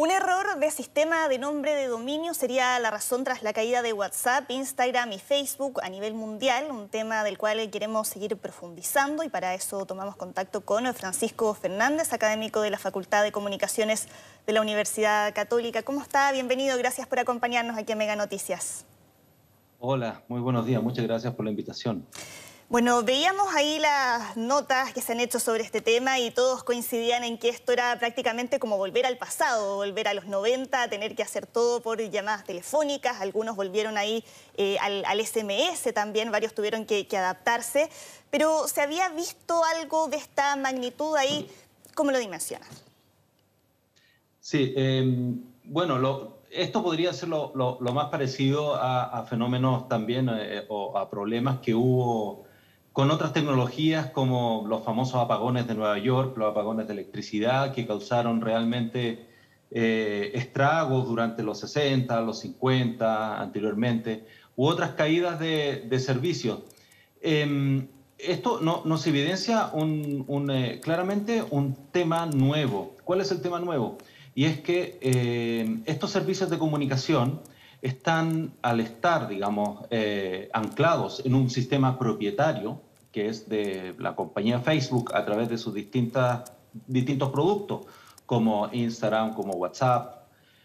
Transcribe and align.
Un 0.00 0.10
error 0.10 0.58
de 0.58 0.70
sistema 0.70 1.28
de 1.28 1.36
nombre 1.38 1.74
de 1.74 1.86
dominio 1.86 2.32
sería 2.32 2.78
la 2.78 2.90
razón 2.90 3.22
tras 3.22 3.42
la 3.42 3.52
caída 3.52 3.82
de 3.82 3.92
WhatsApp, 3.92 4.50
Instagram 4.50 5.12
y 5.12 5.18
Facebook 5.18 5.78
a 5.82 5.90
nivel 5.90 6.14
mundial, 6.14 6.70
un 6.70 6.88
tema 6.88 7.22
del 7.22 7.36
cual 7.36 7.68
queremos 7.68 8.08
seguir 8.08 8.34
profundizando 8.38 9.24
y 9.24 9.28
para 9.28 9.52
eso 9.52 9.84
tomamos 9.84 10.16
contacto 10.16 10.62
con 10.62 10.86
Francisco 10.94 11.52
Fernández, 11.52 12.14
académico 12.14 12.62
de 12.62 12.70
la 12.70 12.78
Facultad 12.78 13.22
de 13.22 13.30
Comunicaciones 13.30 14.08
de 14.46 14.54
la 14.54 14.62
Universidad 14.62 15.34
Católica. 15.34 15.82
¿Cómo 15.82 16.00
está? 16.00 16.32
Bienvenido, 16.32 16.78
gracias 16.78 17.06
por 17.06 17.18
acompañarnos 17.18 17.76
aquí 17.76 17.92
en 17.92 17.98
Mega 17.98 18.16
Noticias. 18.16 18.86
Hola, 19.80 20.22
muy 20.28 20.40
buenos 20.40 20.64
días, 20.64 20.82
muchas 20.82 21.04
gracias 21.04 21.34
por 21.34 21.44
la 21.44 21.50
invitación. 21.50 22.06
Bueno, 22.70 23.02
veíamos 23.02 23.52
ahí 23.52 23.80
las 23.80 24.36
notas 24.36 24.92
que 24.92 25.00
se 25.00 25.10
han 25.10 25.18
hecho 25.18 25.40
sobre 25.40 25.64
este 25.64 25.80
tema 25.80 26.20
y 26.20 26.30
todos 26.30 26.62
coincidían 26.62 27.24
en 27.24 27.36
que 27.36 27.48
esto 27.48 27.72
era 27.72 27.98
prácticamente 27.98 28.60
como 28.60 28.76
volver 28.76 29.06
al 29.06 29.18
pasado, 29.18 29.74
volver 29.74 30.06
a 30.06 30.14
los 30.14 30.26
90, 30.26 30.88
tener 30.88 31.16
que 31.16 31.24
hacer 31.24 31.48
todo 31.48 31.82
por 31.82 32.00
llamadas 32.00 32.44
telefónicas, 32.44 33.20
algunos 33.20 33.56
volvieron 33.56 33.98
ahí 33.98 34.22
eh, 34.56 34.78
al, 34.78 35.20
SMS 35.20 35.92
también, 35.92 36.30
varios 36.30 36.54
tuvieron 36.54 36.86
que, 36.86 37.08
adaptarse, 37.10 37.90
pero 38.30 38.68
¿se 38.68 38.82
había 38.82 39.08
visto 39.08 39.64
algo 39.64 40.06
de 40.06 40.18
esta 40.18 40.54
magnitud 40.54 41.16
ahí? 41.16 41.50
¿Cómo 41.96 42.12
lo 42.12 42.20
dimensionas? 42.20 42.68
Sí, 44.38 44.74
em, 44.76 45.42
bueno, 45.64 46.38
esto 46.48 46.84
podría 46.84 47.12
ser 47.14 47.30
lo, 47.30 47.78
más 47.80 48.10
parecido 48.10 48.76
a, 48.76 49.26
fenómenos 49.28 49.88
también 49.88 50.30
eh, 50.32 50.66
o 50.68 50.96
a 50.96 51.10
problemas 51.10 51.58
que 51.58 51.74
hubo 51.74 52.48
con 53.00 53.10
otras 53.10 53.32
tecnologías 53.32 54.10
como 54.10 54.66
los 54.68 54.84
famosos 54.84 55.14
apagones 55.14 55.66
de 55.66 55.74
Nueva 55.74 55.96
York, 55.96 56.36
los 56.36 56.50
apagones 56.50 56.86
de 56.86 56.92
electricidad 56.92 57.72
que 57.72 57.86
causaron 57.86 58.42
realmente 58.42 59.26
eh, 59.70 60.32
estragos 60.34 61.08
durante 61.08 61.42
los 61.42 61.60
60, 61.60 62.20
los 62.20 62.40
50, 62.40 63.40
anteriormente, 63.40 64.26
u 64.54 64.66
otras 64.66 64.90
caídas 64.90 65.40
de, 65.40 65.98
servicios. 65.98 66.58
Em, 67.22 67.88
esto 68.18 68.60
nos 68.60 69.06
evidencia 69.06 69.72
eh, 69.74 70.80
claramente 70.82 71.42
un 71.48 71.74
tema 71.92 72.26
nuevo. 72.26 72.96
¿Cuál 73.04 73.22
es 73.22 73.30
el 73.30 73.40
tema 73.40 73.60
nuevo? 73.60 73.96
Y 74.34 74.44
es 74.44 74.60
que 74.60 74.98
eh, 75.00 75.78
estos 75.86 76.10
servicios 76.10 76.50
de 76.50 76.58
comunicación 76.58 77.40
están, 77.80 78.52
al 78.60 78.80
estar, 78.80 79.26
digamos, 79.26 79.86
eh, 79.88 80.50
anclados 80.52 81.22
en 81.24 81.34
un 81.34 81.48
sistema 81.48 81.98
propietario, 81.98 82.82
que 83.12 83.28
es 83.28 83.48
de 83.48 83.94
la 83.98 84.14
compañía 84.14 84.60
Facebook 84.60 85.14
a 85.14 85.24
través 85.24 85.48
de 85.48 85.58
sus 85.58 85.74
distintas, 85.74 86.52
distintos 86.86 87.30
productos, 87.30 87.86
como 88.26 88.68
Instagram, 88.72 89.34
como 89.34 89.54
WhatsApp 89.54 90.22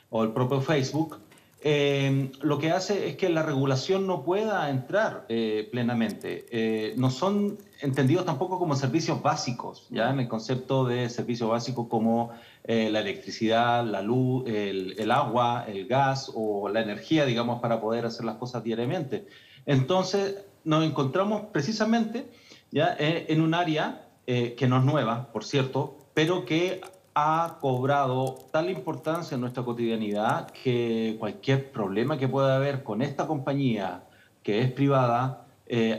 o 0.09 0.23
el 0.23 0.31
propio 0.31 0.61
Facebook, 0.61 1.19
eh, 1.61 2.29
lo 2.41 2.59
que 2.59 2.69
hace 2.69 3.07
es 3.07 3.15
que 3.17 3.27
la 3.29 3.41
regulación 3.41 4.05
no 4.05 4.23
pueda 4.23 4.69
entrar 4.69 5.25
eh, 5.29 5.67
plenamente. 5.71 6.93
no 6.95 7.09
son 7.09 7.57
entendidos 7.81 8.25
tampoco 8.25 8.59
como 8.59 8.75
servicios 8.75 9.21
básicos, 9.21 9.87
ya 9.89 10.11
en 10.11 10.19
el 10.19 10.27
concepto 10.27 10.85
de 10.85 11.09
servicios 11.09 11.49
básicos 11.49 11.87
como 11.87 12.31
eh, 12.67 12.89
la 12.89 13.01
electricidad, 13.01 13.85
la 13.85 14.01
luz, 14.01 14.43
el, 14.47 15.11
agua, 15.11 15.65
el 15.67 15.87
gas 15.87 16.31
o 16.33 16.67
la 16.67 16.81
energía, 16.81 17.25
digamos, 17.25 17.61
para 17.61 17.79
poder 17.79 18.05
hacer 18.05 18.25
las 18.25 18.37
cosas 18.37 18.63
diariamente. 18.63 19.27
Entonces, 19.67 20.45
nos 20.65 20.83
encontramos 20.83 21.43
precisamente 21.51 22.29
ya 22.71 22.95
eh, 22.99 23.27
en 23.29 23.41
un 23.41 23.53
área 23.53 24.07
eh, 24.27 24.55
que 24.57 24.67
no 24.67 24.79
es 24.79 24.83
nueva, 24.83 25.31
por 25.31 25.45
cierto, 25.45 25.95
pero 26.13 26.45
que 26.45 26.81
ha 27.13 27.57
cobrado 27.61 28.35
tal 28.51 28.69
importancia 28.69 29.35
en 29.35 29.41
nuestra 29.41 29.63
cotidianidad 29.63 30.49
que 30.51 31.15
cualquier 31.17 31.71
problema 31.71 32.17
que 32.17 32.27
pueda 32.27 32.57
haber 32.57 32.83
con 32.83 33.01
esta 33.01 33.25
compañía 33.25 34.03
que 34.43 34.61
es 34.61 34.71
privada 34.71 35.41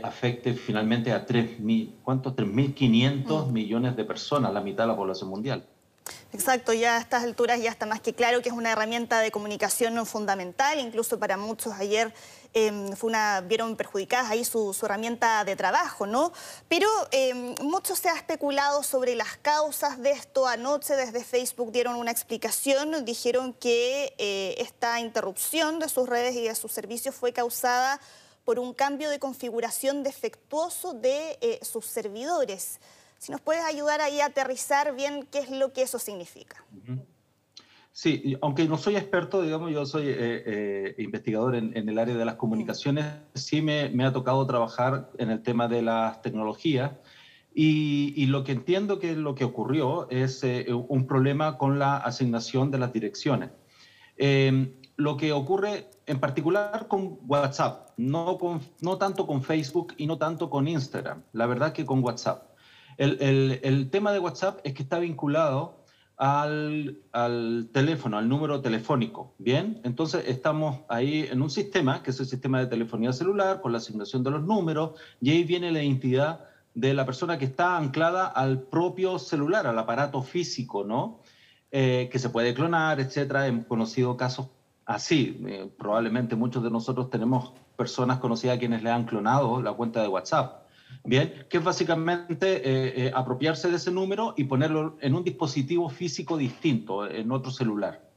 afecte 0.03 0.53
finalmente 0.53 1.11
a 1.11 1.25
3.000, 1.25 1.95
¿cuántos? 2.03 2.35
3.500 2.35 3.47
mm. 3.47 3.51
millones 3.51 3.95
de 3.97 4.05
personas, 4.05 4.53
la 4.53 4.61
mitad 4.61 4.83
de 4.83 4.87
la 4.87 4.95
población 4.95 5.29
mundial. 5.29 5.65
Exacto, 6.33 6.73
ya 6.73 6.97
a 6.97 6.99
estas 6.99 7.23
alturas 7.23 7.61
ya 7.61 7.71
está 7.71 7.85
más 7.85 8.01
que 8.01 8.13
claro 8.13 8.41
que 8.41 8.49
es 8.49 8.55
una 8.55 8.71
herramienta 8.71 9.19
de 9.19 9.31
comunicación 9.31 10.05
fundamental, 10.05 10.79
incluso 10.79 11.17
para 11.17 11.37
muchos 11.37 11.73
ayer 11.73 12.13
em, 12.53 12.91
fue 12.93 13.09
una, 13.09 13.41
vieron 13.41 13.75
perjudicadas 13.75 14.29
ahí 14.29 14.43
su, 14.43 14.77
herramienta 14.83 15.43
de 15.45 15.55
trabajo, 15.55 16.05
¿no? 16.05 16.33
Pero 16.67 16.89
em, 17.11 17.55
mucho 17.61 17.95
se 17.95 18.09
ha 18.09 18.15
especulado 18.15 18.83
sobre 18.83 19.15
las 19.15 19.37
causas 19.37 20.01
de 20.01 20.11
esto. 20.11 20.47
Anoche 20.47 20.95
desde 20.95 21.23
Facebook 21.23 21.71
dieron 21.71 21.95
una 21.95 22.11
explicación, 22.11 23.05
dijeron 23.05 23.53
que 23.53 24.13
eh, 24.17 24.55
esta 24.57 24.99
interrupción 24.99 25.79
de 25.79 25.89
sus 25.89 26.09
redes 26.09 26.35
y 26.35 26.43
de 26.43 26.55
sus 26.55 26.71
servicios 26.71 27.15
fue 27.15 27.31
causada 27.33 27.99
por 28.47 28.59
un 28.59 28.73
cambio 28.73 29.09
de 29.09 29.19
configuración 29.19 30.03
defectuoso 30.03 30.93
de 30.93 31.37
eh, 31.41 31.59
sus 31.63 31.85
servidores. 31.85 32.79
Si 33.17 33.31
nos 33.31 33.41
puedes 33.41 33.63
ayudar 33.63 34.01
ahí 34.01 34.21
a 34.21 34.27
aterrizar 34.27 34.95
bien 34.95 35.27
qué 35.31 35.39
es 35.39 35.49
lo 35.49 35.73
que 35.73 35.81
eso 35.81 35.99
significa. 35.99 36.63
Sí, 37.97 38.37
aunque 38.43 38.67
no 38.67 38.77
soy 38.77 38.95
experto, 38.95 39.41
digamos, 39.41 39.71
yo 39.71 39.83
soy 39.83 40.07
eh, 40.07 40.15
eh, 40.19 40.95
investigador 40.99 41.55
en, 41.55 41.89
el 41.89 41.97
área 41.97 42.15
de 42.15 42.25
las 42.25 42.35
comunicaciones, 42.35 43.05
sí 43.33 43.63
me, 43.63 44.05
ha 44.05 44.13
tocado 44.13 44.45
trabajar 44.45 45.09
en 45.17 45.31
el 45.31 45.41
tema 45.41 45.67
de 45.67 45.81
las 45.81 46.21
tecnologías 46.21 46.91
y, 47.55 48.27
lo 48.27 48.43
que 48.43 48.51
entiendo 48.51 48.99
que 48.99 49.15
lo 49.15 49.33
que 49.33 49.45
ocurrió 49.45 50.07
es 50.11 50.43
eh, 50.43 50.67
un 50.71 51.07
problema 51.07 51.57
con 51.57 51.79
la 51.79 51.97
asignación 51.97 52.69
de 52.69 52.77
las 52.77 52.93
direcciones. 52.93 53.49
lo 54.95 55.17
que 55.17 55.31
ocurre 55.31 55.89
en 56.05 56.19
particular 56.19 56.87
con 56.87 57.17
WhatsApp, 57.25 57.89
no, 57.97 58.37
con, 58.37 58.61
no 58.79 58.99
tanto 58.99 59.25
con 59.25 59.41
Facebook 59.41 59.95
y 59.97 60.05
no 60.05 60.19
tanto 60.19 60.51
con 60.51 60.67
Instagram, 60.67 61.23
la 61.33 61.47
verdad 61.47 61.73
que 61.73 61.83
con 61.83 62.03
WhatsApp. 62.03 62.56
El, 62.97 63.89
tema 63.91 64.11
de 64.11 64.19
WhatsApp 64.19 64.59
es 64.63 64.73
que 64.73 64.83
está 64.83 64.99
vinculado 64.99 65.83
al, 66.17 66.99
teléfono, 67.71 68.17
al 68.17 68.27
número 68.27 68.61
telefónico. 68.61 69.35
Bien, 69.37 69.79
entonces 69.83 70.25
estamos 70.27 70.81
ahí 70.89 71.27
en 71.29 71.41
un 71.41 71.49
sistema, 71.49 72.01
que 72.01 72.11
es 72.11 72.19
el 72.19 72.25
sistema 72.25 72.59
de 72.59 72.67
telefonía 72.67 73.13
celular, 73.13 73.61
con 73.61 73.71
la 73.71 73.77
asignación 73.77 74.23
de 74.23 74.31
los 74.31 74.43
números, 74.43 74.99
y 75.21 75.31
ahí 75.31 75.43
viene 75.43 75.71
la 75.71 75.83
identidad 75.83 76.45
de 76.73 76.93
la 76.93 77.05
persona 77.05 77.37
que 77.37 77.45
está 77.45 77.77
anclada 77.77 78.27
al 78.27 78.61
propio 78.61 79.19
celular, 79.19 79.67
al 79.67 79.77
aparato 79.77 80.21
físico, 80.21 80.83
¿no? 80.83 81.21
Eh, 81.71 82.07
que 82.11 82.19
se 82.19 82.29
puede 82.29 82.53
clonar, 82.53 82.99
etcétera. 82.99 83.47
Hemos 83.47 83.65
conocido 83.65 84.15
casos 84.15 84.47
así. 84.85 85.41
Eh, 85.47 85.69
probablemente 85.77 86.35
muchos 86.35 86.63
de 86.63 86.71
nosotros 86.71 87.09
tenemos 87.09 87.53
personas 87.75 88.19
conocidas 88.19 88.57
a 88.57 88.59
quienes 88.59 88.83
le 88.83 88.89
han 88.89 89.05
clonado 89.05 89.61
la 89.61 89.73
cuenta 89.73 90.01
de 90.01 90.07
WhatsApp. 90.07 90.66
Bien, 91.03 91.45
que 91.49 91.57
es 91.57 91.63
básicamente 91.63 92.57
eh, 92.57 93.07
eh, 93.07 93.11
apropiarse 93.13 93.69
de 93.69 93.77
ese 93.77 93.91
número 93.91 94.33
y 94.35 94.43
ponerlo 94.43 94.97
en 94.99 95.15
un 95.15 95.23
dispositivo 95.23 95.89
físico 95.89 96.35
distinto, 96.37 97.09
en 97.09 97.31
otro 97.31 97.51
celular. 97.51 98.07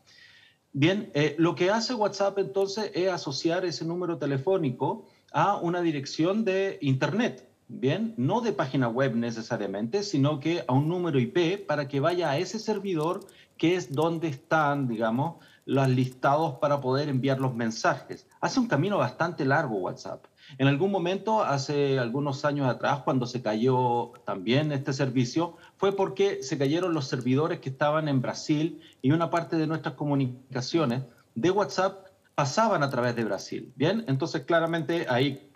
Bien, 0.72 1.10
eh, 1.14 1.34
lo 1.38 1.54
que 1.54 1.70
hace 1.70 1.94
WhatsApp 1.94 2.38
entonces 2.38 2.90
es 2.94 3.08
asociar 3.10 3.64
ese 3.64 3.84
número 3.84 4.18
telefónico 4.18 5.06
a 5.32 5.56
una 5.56 5.82
dirección 5.82 6.44
de 6.44 6.78
Internet. 6.80 7.48
Bien, 7.68 8.14
no 8.16 8.40
de 8.40 8.52
página 8.52 8.88
web 8.88 9.14
necesariamente, 9.14 10.02
sino 10.02 10.40
que 10.40 10.64
a 10.66 10.72
un 10.72 10.88
número 10.88 11.20
IP 11.20 11.66
para 11.66 11.86
que 11.86 12.00
vaya 12.00 12.30
a 12.30 12.38
ese 12.38 12.58
servidor 12.58 13.20
que 13.56 13.76
es 13.76 13.92
donde 13.92 14.28
están, 14.28 14.88
digamos, 14.88 15.36
los 15.64 15.88
listados 15.88 16.54
para 16.54 16.80
poder 16.80 17.08
enviar 17.08 17.40
los 17.40 17.54
mensajes. 17.54 18.26
Hace 18.40 18.58
un 18.58 18.66
camino 18.66 18.98
bastante 18.98 19.44
largo 19.44 19.76
WhatsApp. 19.76 20.24
En 20.58 20.66
algún 20.66 20.90
momento, 20.90 21.42
hace 21.42 21.98
algunos 21.98 22.44
años 22.44 22.68
atrás, 22.68 23.00
cuando 23.04 23.26
se 23.26 23.42
cayó 23.42 24.12
también 24.24 24.72
este 24.72 24.92
servicio, 24.92 25.56
fue 25.76 25.94
porque 25.94 26.42
se 26.42 26.58
cayeron 26.58 26.94
los 26.94 27.06
servidores 27.06 27.60
que 27.60 27.70
estaban 27.70 28.08
en 28.08 28.20
Brasil 28.20 28.80
y 29.02 29.12
una 29.12 29.30
parte 29.30 29.56
de 29.56 29.66
nuestras 29.66 29.94
comunicaciones 29.94 31.02
de 31.34 31.50
WhatsApp 31.50 32.06
pasaban 32.34 32.82
a 32.82 32.90
través 32.90 33.16
de 33.16 33.24
Brasil. 33.24 33.72
Bien, 33.76 34.04
entonces 34.08 34.42
claramente 34.44 35.06
ahí 35.08 35.50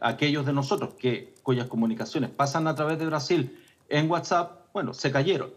aquellos 0.00 0.46
de 0.46 0.52
nosotros 0.52 0.94
que, 0.94 1.34
cuyas 1.42 1.66
comunicaciones 1.66 2.30
pasan 2.30 2.66
a 2.66 2.74
través 2.74 2.98
de 2.98 3.06
Brasil 3.06 3.58
en 3.88 4.10
WhatsApp, 4.10 4.66
bueno, 4.72 4.94
se 4.94 5.10
cayeron. 5.10 5.50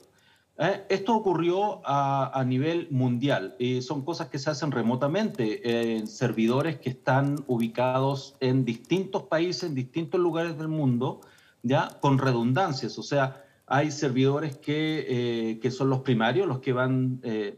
Eh, 0.64 0.86
esto 0.90 1.16
ocurrió 1.16 1.82
a, 1.84 2.44
nivel 2.46 2.88
mundial 2.92 3.56
y 3.58 3.82
son 3.82 4.06
cosas 4.06 4.30
que 4.30 4.38
se 4.38 4.52
hacen 4.52 4.72
remotamente 4.72 5.96
en 5.98 6.06
servidores 6.06 6.78
que 6.78 6.92
están 6.92 7.44
ubicados 7.48 8.36
en 8.42 8.64
distintos 8.64 9.24
países, 9.24 9.64
en 9.64 9.74
distintos 9.74 10.20
lugares 10.20 10.60
del 10.60 10.68
mundo, 10.68 11.22
ya 11.64 11.98
con 12.00 12.20
redundancias. 12.20 13.00
O 13.00 13.02
sea, 13.02 13.44
hay 13.66 13.90
servidores 13.90 14.56
que, 14.58 15.58
eh, 15.64 15.72
son 15.72 15.90
los 15.90 16.02
primarios, 16.02 16.48
los 16.48 16.60
que 16.60 16.74
van 16.74 17.20
eh, 17.24 17.58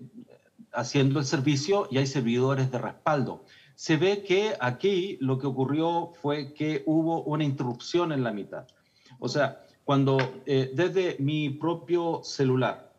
haciendo 0.72 1.20
el 1.20 1.26
servicio, 1.26 1.90
y 1.92 1.98
hay 1.98 2.08
servidores 2.08 2.72
de 2.72 2.78
respaldo. 2.78 3.44
Se 3.76 3.98
ve 3.98 4.24
que 4.24 4.54
aquí 4.62 5.18
lo 5.20 5.40
que 5.40 5.48
ocurrió 5.48 6.14
fue 6.22 6.54
que 6.54 6.84
hubo 6.86 7.22
una 7.24 7.44
interrupción 7.44 8.14
en 8.14 8.24
la 8.24 8.32
mitad. 8.32 8.66
O 9.20 9.28
sea, 9.28 9.62
cuando 9.84 10.18
eh, 10.46 10.72
desde 10.74 11.18
mi 11.20 11.50
propio 11.50 12.22
celular 12.24 12.93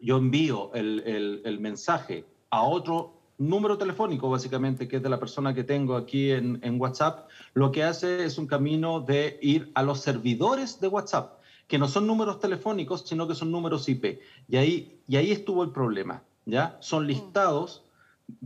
yo 0.00 0.16
envío 0.16 0.72
el, 0.74 1.42
el, 1.44 1.60
mensaje 1.60 2.24
a 2.50 2.62
otro 2.62 3.14
número 3.36 3.78
telefónico, 3.78 4.30
básicamente, 4.30 4.88
que 4.88 4.96
es 4.96 5.02
de 5.02 5.08
la 5.08 5.18
persona 5.18 5.54
que 5.54 5.64
tengo 5.64 5.96
aquí 5.96 6.30
en, 6.30 6.58
en, 6.62 6.80
WhatsApp, 6.80 7.28
lo 7.54 7.72
que 7.72 7.84
hace 7.84 8.24
es 8.24 8.38
un 8.38 8.46
camino 8.46 9.00
de 9.00 9.38
ir 9.42 9.70
a 9.74 9.82
los 9.82 10.00
servidores 10.00 10.80
de 10.80 10.88
WhatsApp, 10.88 11.40
que 11.66 11.78
no 11.78 11.88
son 11.88 12.06
números 12.06 12.40
telefónicos, 12.40 13.04
sino 13.06 13.26
que 13.28 13.34
son 13.34 13.50
números 13.50 13.88
IP. 13.88 14.20
Y 14.48 14.56
ahí, 14.56 15.00
y 15.06 15.16
ahí 15.16 15.32
estuvo 15.32 15.62
el 15.62 15.70
problema, 15.70 16.22
¿ya? 16.46 16.78
Son 16.80 17.04
mm. 17.04 17.06
listados, 17.06 17.84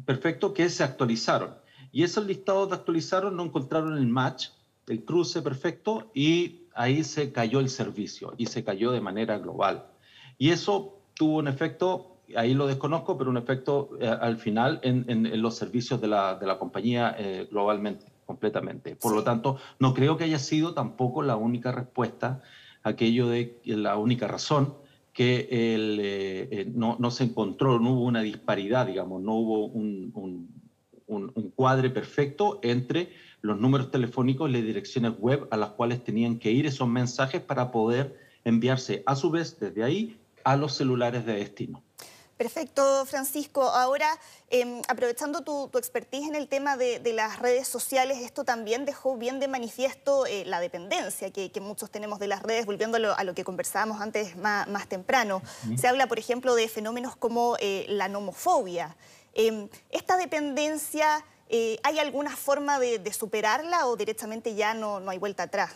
perfecto, 0.05 0.53
que 0.55 0.69
se 0.69 0.85
actualizaron. 0.85 1.55
Y 1.93 2.03
esos 2.03 2.27
listados 2.27 2.71
de 2.71 2.77
actualizaron 2.77 3.37
no 3.37 3.45
encontraron 3.45 3.99
el 3.99 4.07
match, 4.07 4.49
el 4.89 5.05
cruce 5.05 5.43
perfecto, 5.43 6.11
y 6.15 6.63
ahí 6.75 7.05
se 7.05 7.33
cayó 7.33 7.61
el 7.61 7.69
servicio, 7.69 8.35
y 8.39 8.47
se 8.47 8.65
cayó 8.65 8.91
de 8.91 9.01
manera 9.01 9.39
global. 9.39 9.87
Y 10.39 10.51
eso 10.51 11.02
tuvo 11.15 11.39
un 11.39 11.49
efecto, 11.49 12.17
ahí 12.37 12.55
lo 12.55 12.67
desconozco, 12.67 13.19
pero 13.19 13.31
un 13.31 13.37
efecto 13.37 13.91
eh, 14.01 14.07
al 14.07 14.39
final 14.39 14.81
en, 14.83 15.41
los 15.41 15.57
servicios 15.57 16.01
de 16.01 16.09
la, 16.09 16.37
de 16.37 16.47
la 16.47 16.59
compañía 16.59 17.15
eh, 17.19 17.49
globalmente, 17.51 18.07
completamente. 18.27 18.97
Por 18.97 19.15
lo 19.15 19.23
tanto, 19.23 19.59
no 19.79 19.95
creo 19.95 20.17
que 20.17 20.25
haya 20.25 20.39
sido 20.39 20.75
tampoco 20.75 21.23
la 21.23 21.37
única 21.37 21.73
respuesta, 21.73 22.43
aquello 22.83 23.29
de 23.29 23.61
la 23.65 23.97
única 23.97 24.27
razón 24.27 24.75
que 25.13 25.49
el, 25.75 25.99
eh, 26.01 26.71
no, 26.75 26.97
no, 26.99 27.11
se 27.11 27.25
encontró, 27.25 27.79
no 27.79 27.91
hubo 27.93 28.05
una 28.05 28.23
disparidad, 28.23 28.87
digamos, 28.87 29.23
no 29.23 29.35
hubo 29.35 29.67
un, 29.67 30.11
un, 30.15 30.49
un, 31.07 31.51
cuadre 31.51 31.91
perfecto 31.91 32.61
entre 32.63 33.11
los 33.43 33.61
números 33.61 33.91
telefónicos 33.91 34.49
y 34.49 34.55
las 34.55 34.63
direcciones 34.63 35.13
web 35.19 35.47
a 35.51 35.59
las 35.59 35.71
cuales 35.71 36.03
tenían 36.03 36.39
que 36.39 36.51
ir 36.51 36.65
esos 36.65 36.89
mensajes 36.89 37.43
para 37.43 37.71
poder 37.71 38.19
enviarse 38.45 39.03
a 39.05 39.15
su 39.15 39.31
vez 39.31 39.59
desde 39.61 39.85
ahí 39.85 40.19
a 40.45 40.57
los 40.57 40.77
celulares 40.77 41.25
de 41.27 41.35
destino. 41.35 41.83
Perfecto, 42.43 43.07
Francisco. 43.07 43.63
Ahora, 43.63 44.19
em, 44.51 44.83
aprovechando 44.89 45.43
tu, 45.43 45.71
expertise 45.79 46.27
en 46.27 46.35
el 46.35 46.49
tema 46.49 46.77
de, 46.77 47.01
las 47.15 47.39
redes 47.39 47.69
sociales, 47.69 48.19
esto 48.19 48.43
también 48.43 48.85
dejó 48.85 49.17
bien 49.17 49.39
de 49.39 49.47
manifiesto 49.47 50.27
eh, 50.27 50.45
la 50.45 50.59
dependencia 50.59 51.31
que, 51.31 51.53
muchos 51.61 51.91
tenemos 51.93 52.19
de 52.19 52.27
las 52.27 52.43
redes, 52.43 52.67
volviendo 52.67 52.97
a 52.97 53.23
lo 53.23 53.35
que 53.35 53.45
conversábamos 53.45 54.01
antes 54.01 54.35
más, 54.37 54.89
temprano. 54.89 55.41
Se 55.77 55.87
habla, 55.87 56.09
por 56.09 56.19
ejemplo, 56.19 56.57
de 56.57 56.67
fenómenos 56.69 57.15
como 57.15 57.57
eh, 57.61 57.87
la 57.89 58.09
nomofobia. 58.09 58.97
Em, 59.35 59.69
¿Esta 59.91 60.17
dependencia, 60.17 61.25
eh, 61.49 61.79
hay 61.85 62.01
alguna 62.01 62.35
forma 62.35 62.81
de, 62.81 63.13
superarla 63.13 63.87
o 63.87 63.97
directamente 63.97 64.57
ya 64.57 64.75
no, 64.75 64.99
no 64.99 65.13
hay 65.13 65.19
vuelta 65.19 65.45
atrás? 65.45 65.73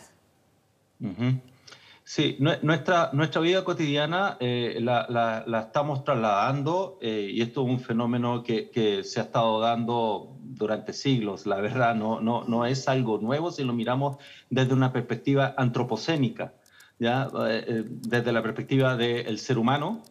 Sí, 2.07 2.37
nuestra, 2.39 3.09
nuestra 3.11 3.41
vida 3.41 3.65
cotidiana 3.65 4.37
eh, 4.39 4.77
la, 4.79 5.05
la, 5.45 5.59
estamos 5.59 6.05
trasladando 6.05 6.97
eh, 7.01 7.31
y 7.33 7.41
esto 7.41 7.65
es 7.65 7.69
un 7.69 7.81
fenómeno 7.81 8.43
que, 8.43 8.69
que, 8.69 9.03
se 9.03 9.19
ha 9.19 9.23
estado 9.23 9.59
dando 9.59 10.37
durante 10.41 10.93
siglos, 10.93 11.45
la 11.45 11.57
verdad, 11.57 11.95
no, 11.95 12.21
no, 12.21 12.45
no 12.45 12.65
es 12.65 12.87
algo 12.87 13.17
nuevo 13.17 13.51
si 13.51 13.65
lo 13.65 13.73
miramos 13.73 14.15
desde 14.49 14.73
una 14.73 14.93
perspectiva 14.93 15.53
antropocénica, 15.57 16.53
¿ya? 16.97 17.27
Eh, 17.49 17.83
desde 17.85 18.31
la 18.31 18.41
perspectiva 18.41 18.95
del 18.95 19.37
ser 19.37 19.57
humano 19.57 20.01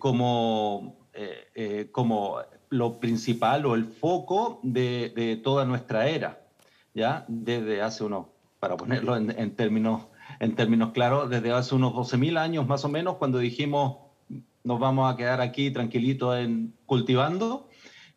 como, 0.00 1.06
como 1.92 2.38
lo 2.68 2.98
principal 2.98 3.64
o 3.64 3.76
el 3.76 3.84
foco 3.84 4.58
de, 4.64 5.12
de, 5.14 5.36
toda 5.36 5.64
nuestra 5.64 6.08
era, 6.08 6.40
¿ya? 6.94 7.24
desde 7.28 7.80
hace 7.80 8.02
unos, 8.02 8.26
para 8.58 8.76
ponerlo 8.76 9.16
en, 9.16 9.30
en 9.30 9.54
términos 9.54 10.10
en 10.38 10.54
términos 10.54 10.92
claros, 10.92 11.28
desde 11.28 11.52
hace 11.52 11.74
unos 11.74 11.92
12.000 11.92 12.38
años 12.38 12.66
más 12.66 12.84
o 12.84 12.88
menos, 12.88 13.16
cuando 13.16 13.38
dijimos 13.38 14.10
nos 14.62 14.78
vamos 14.78 15.12
a 15.12 15.16
quedar 15.16 15.40
aquí 15.40 15.70
tranquilitos 15.70 16.36
en 16.36 16.74
cultivando. 16.86 17.68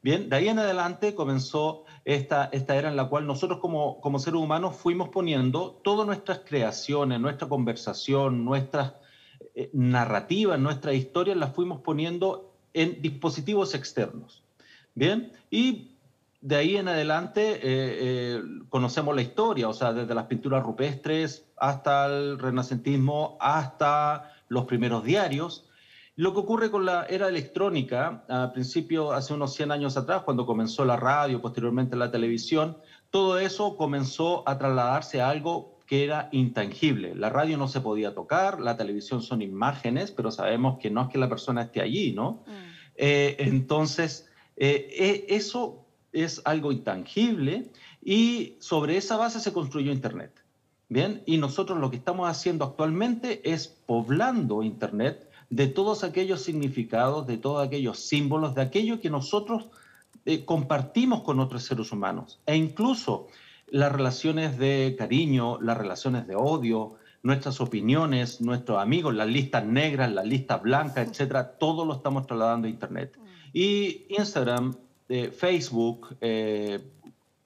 Bien, 0.01 0.27
de 0.27 0.35
ahí 0.35 0.49
en 0.49 0.59
adelante 0.59 1.15
comenzó 1.15 1.85
esta, 2.03 2.49
esta 2.51 2.75
era 2.75 2.89
en 2.89 2.97
la 2.97 3.05
cual 3.05 3.25
nosotros 3.25 3.59
como, 3.59 4.01
como 4.01 4.19
seres 4.19 4.41
humanos 4.41 4.75
fuimos 4.75 5.09
poniendo 5.09 5.79
todas 5.83 6.05
nuestras 6.05 6.41
creaciones, 6.45 7.21
nuestra 7.21 7.47
conversación, 7.47 8.43
nuestras 8.43 8.93
eh, 9.55 9.69
narrativas, 9.71 10.59
nuestras 10.59 10.95
historias, 10.95 11.37
las 11.37 11.53
fuimos 11.53 11.79
poniendo 11.79 12.53
en 12.73 13.01
dispositivos 13.01 13.73
externos. 13.75 14.43
Bien, 14.93 15.31
y 15.49 15.92
de 16.43 16.57
ahí 16.57 16.75
en 16.75 16.89
adelante 16.89 17.53
eh, 17.53 17.59
eh, 17.63 18.41
conocemos 18.67 19.15
la 19.15 19.21
historia, 19.21 19.69
o 19.69 19.73
sea, 19.73 19.93
desde 19.93 20.13
las 20.13 20.25
pinturas 20.25 20.61
rupestres 20.61 21.47
hasta 21.55 22.05
el 22.07 22.37
renacentismo, 22.37 23.37
hasta 23.39 24.33
los 24.49 24.65
primeros 24.65 25.05
diarios. 25.05 25.69
Lo 26.17 26.33
que 26.33 26.39
ocurre 26.39 26.69
con 26.69 26.85
la 26.85 27.05
era 27.05 27.29
electrónica, 27.29 28.25
al 28.27 28.51
principio, 28.51 29.13
hace 29.13 29.33
unos 29.33 29.53
100 29.53 29.71
años 29.71 29.95
atrás, 29.95 30.23
cuando 30.23 30.45
comenzó 30.45 30.83
la 30.83 30.97
radio, 30.97 31.41
posteriormente 31.41 31.95
la 31.95 32.11
televisión, 32.11 32.77
todo 33.09 33.39
eso 33.39 33.77
comenzó 33.77 34.47
a 34.47 34.57
trasladarse 34.57 35.21
a 35.21 35.29
algo 35.29 35.79
que 35.87 36.03
era 36.03 36.27
intangible. 36.33 37.15
La 37.15 37.29
radio 37.29 37.57
no 37.57 37.69
se 37.69 37.79
podía 37.79 38.13
tocar, 38.13 38.59
la 38.59 38.75
televisión 38.75 39.21
son 39.21 39.41
imágenes, 39.41 40.11
pero 40.11 40.29
sabemos 40.29 40.77
que 40.77 40.91
no 40.91 41.03
es 41.03 41.07
que 41.07 41.17
la 41.17 41.29
persona 41.29 41.61
esté 41.61 41.79
allí, 41.79 42.11
¿no? 42.11 42.43
Mm. 42.45 42.51
Eh, 42.97 43.35
entonces, 43.39 44.29
eso 44.57 45.82
es 46.13 46.41
algo 46.45 46.71
intangible 46.71 47.69
y 48.03 48.55
sobre 48.59 48.97
esa 48.97 49.17
base 49.17 49.39
se 49.39 49.51
construyó 49.51 49.91
Internet. 49.91 50.31
Bien, 50.89 51.23
y 51.25 51.37
nosotros 51.37 51.79
lo 51.79 51.89
que 51.89 51.97
estamos 51.97 52.29
haciendo 52.29 52.65
actualmente 52.65 53.41
es 53.51 53.67
poblando 53.67 54.63
Internet 54.63 55.29
de 55.49 55.67
todos 55.67 56.03
aquellos 56.03 56.41
significados, 56.41 57.25
de 57.27 57.37
todos 57.37 57.65
aquellos 57.65 57.99
símbolos, 57.99 58.55
de 58.55 58.61
aquello 58.61 58.99
que 59.01 59.09
nosotros 59.09 59.67
eh, 60.25 60.45
compartimos 60.45 61.23
con 61.23 61.39
otros 61.39 61.63
seres 61.63 61.91
humanos. 61.91 62.39
E 62.45 62.55
incluso 62.55 63.27
las 63.67 63.91
relaciones 63.91 64.57
de 64.57 64.95
cariño, 64.97 65.59
las 65.61 65.77
relaciones 65.77 66.27
de 66.27 66.35
odio, 66.35 66.95
nuestras 67.23 67.61
opiniones, 67.61 68.41
nuestros 68.41 68.79
amigos, 68.79 69.15
las 69.15 69.27
listas 69.27 69.65
negras, 69.65 70.11
las 70.11 70.25
listas 70.25 70.61
blancas, 70.61 71.07
etcétera, 71.07 71.57
todo 71.57 71.85
lo 71.85 71.95
estamos 71.95 72.27
trasladando 72.27 72.67
a 72.67 72.69
Internet. 72.69 73.17
Mm. 73.17 73.23
Y 73.53 74.05
Instagram 74.09 74.75
Facebook, 75.31 76.15
eh, 76.21 76.79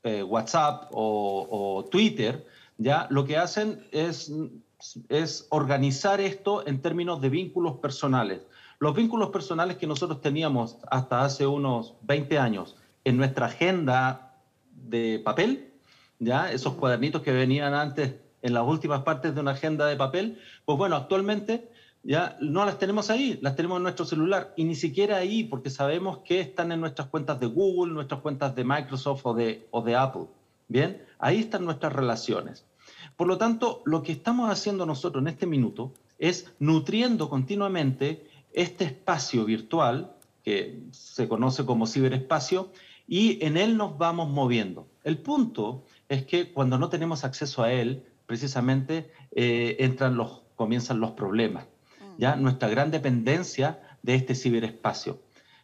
eh, 0.03 0.23
WhatsApp 0.23 0.89
o, 0.91 1.85
Twitter, 1.91 2.45
ya 2.77 3.07
lo 3.09 3.25
que 3.25 3.37
hacen 3.37 3.85
es, 3.91 4.31
es 5.09 5.47
organizar 5.49 6.21
esto 6.21 6.65
en 6.65 6.81
términos 6.81 7.19
de 7.21 7.29
vínculos 7.29 7.77
personales. 7.77 8.41
Los 8.79 8.95
vínculos 8.95 9.29
personales 9.31 9.77
que 9.77 9.87
nosotros 9.87 10.21
teníamos 10.21 10.77
hasta 10.89 11.25
hace 11.25 11.47
unos 11.47 11.95
20 12.03 12.37
años 12.37 12.75
en 13.03 13.17
nuestra 13.17 13.47
agenda 13.47 14.35
de 14.71 15.19
papel, 15.23 15.73
ya 16.19 16.51
esos 16.51 16.75
cuadernitos 16.75 17.21
que 17.21 17.31
venían 17.31 17.73
antes 17.73 18.15
en 18.41 18.53
las 18.53 18.65
últimas 18.65 19.01
partes 19.03 19.35
de 19.35 19.41
una 19.41 19.51
agenda 19.51 19.87
de 19.87 19.95
papel, 19.95 20.39
pues 20.63 20.77
bueno, 20.77 20.95
actualmente 20.95 21.69
ya 22.03 22.37
no 22.39 22.65
las 22.65 22.79
tenemos 22.79 23.09
ahí, 23.09 23.37
las 23.41 23.55
tenemos 23.55 23.77
en 23.77 23.83
nuestro 23.83 24.05
celular 24.05 24.53
y 24.55 24.63
ni 24.63 24.75
siquiera 24.75 25.17
ahí 25.17 25.43
porque 25.43 25.69
sabemos 25.69 26.19
que 26.19 26.39
están 26.39 26.71
en 26.71 26.79
nuestras 26.79 27.07
cuentas 27.07 27.39
de 27.39 27.47
Google, 27.47 27.93
nuestras 27.93 28.21
cuentas 28.21 28.55
de 28.55 28.63
Microsoft 28.63 29.25
o 29.25 29.33
de, 29.33 29.95
Apple. 29.95 30.27
Bien, 30.67 31.03
ahí 31.19 31.39
están 31.39 31.65
nuestras 31.65 31.93
relaciones. 31.93 32.65
Por 33.15 33.27
lo 33.27 33.37
tanto, 33.37 33.81
lo 33.85 34.03
que 34.03 34.11
estamos 34.11 34.49
haciendo 34.49 34.85
nosotros 34.85 35.21
en 35.21 35.27
este 35.27 35.47
minuto 35.47 35.93
es 36.19 36.53
nutriendo 36.59 37.29
continuamente 37.29 38.27
este 38.53 38.85
espacio 38.85 39.45
virtual 39.45 40.13
que 40.43 40.83
se 40.91 41.27
conoce 41.27 41.65
como 41.65 41.87
ciberespacio 41.87 42.71
y 43.07 43.43
en 43.45 43.57
él 43.57 43.75
nos 43.75 43.97
vamos 43.97 44.29
moviendo. 44.29 44.87
El 45.03 45.17
punto 45.17 45.83
es 46.09 46.25
que 46.25 46.51
cuando 46.51 46.77
no 46.77 46.89
tenemos 46.89 47.23
acceso 47.23 47.63
a 47.63 47.71
él, 47.71 48.03
precisamente 48.25 49.11
eh, 49.31 49.75
entran 49.79 50.15
los, 50.15 50.43
comienzan 50.55 50.99
los 50.99 51.11
problemas 51.11 51.65
¿ya? 52.17 52.35
nuestra 52.35 52.67
gran 52.69 52.91
dependencia 52.91 53.79
de 54.03 54.15
este 54.15 54.35
ciberespacio. 54.35 55.19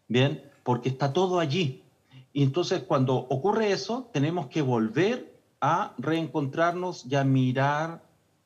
Bien, 0.08 0.44
porque 0.64 0.90
está 0.90 1.14
todo 1.14 1.40
allí. 1.40 1.84
Y 2.32 2.44
entonces 2.44 2.84
cuando 2.84 3.16
ocurre 3.16 3.72
eso, 3.72 4.10
tenemos 4.12 4.48
que 4.48 4.62
volver 4.62 5.34
a 5.62 5.94
reencontrarnos 5.98 7.06
y 7.06 7.16
a 7.16 7.24
mirar 7.24 8.04